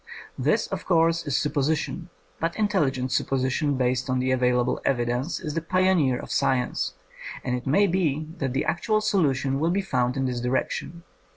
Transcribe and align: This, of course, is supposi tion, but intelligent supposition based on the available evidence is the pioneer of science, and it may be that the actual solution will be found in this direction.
This, 0.35 0.65
of 0.65 0.83
course, 0.83 1.27
is 1.27 1.35
supposi 1.35 1.77
tion, 1.77 2.09
but 2.39 2.55
intelligent 2.55 3.11
supposition 3.11 3.77
based 3.77 4.09
on 4.09 4.17
the 4.17 4.31
available 4.31 4.81
evidence 4.83 5.39
is 5.39 5.53
the 5.53 5.61
pioneer 5.61 6.17
of 6.17 6.31
science, 6.31 6.95
and 7.43 7.55
it 7.55 7.67
may 7.67 7.85
be 7.85 8.27
that 8.39 8.53
the 8.53 8.65
actual 8.65 9.01
solution 9.01 9.59
will 9.59 9.69
be 9.69 9.83
found 9.83 10.17
in 10.17 10.25
this 10.25 10.41
direction. 10.41 11.03